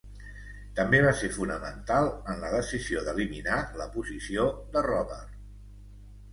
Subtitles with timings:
[0.79, 5.23] També va ser fonamental en la decisió d'eliminar la posició de "rover".